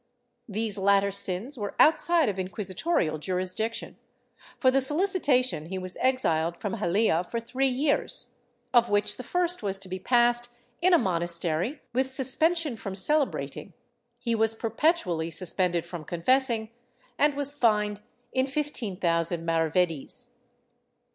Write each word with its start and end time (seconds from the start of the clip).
These 0.49 0.79
latter 0.79 1.11
sins 1.11 1.59
were 1.59 1.75
outside 1.79 2.27
of 2.27 2.39
inquisitorial 2.39 3.19
jurisdiction; 3.19 3.97
for 4.57 4.71
the 4.71 4.81
solicitation 4.81 5.67
he 5.67 5.77
was 5.77 5.95
exiled 6.01 6.57
from 6.57 6.73
Haifa 6.77 7.23
for 7.29 7.39
three 7.39 7.67
years, 7.67 8.33
of 8.73 8.89
which 8.89 9.17
the 9.17 9.21
first 9.23 9.61
was 9.61 9.77
to 9.77 9.87
be 9.87 9.99
passed 9.99 10.49
in 10.81 10.91
a 10.95 10.97
monastery 10.97 11.83
with 11.93 12.07
suspension 12.09 12.75
from 12.77 12.95
celebrating, 12.95 13.73
he 14.17 14.33
was 14.33 14.55
perpetually 14.55 15.29
suspended 15.29 15.85
from 15.85 16.03
confessing, 16.03 16.71
and 17.19 17.35
was 17.35 17.53
fined 17.53 18.01
in 18.33 18.47
fifteen 18.47 18.97
thousand 18.99 19.45
maravedis. 19.45 20.29